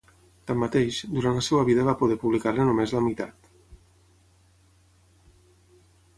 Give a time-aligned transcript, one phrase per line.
[0.51, 3.53] Tanmateix, durant la seva vida va poder publicar-ne només la meitat.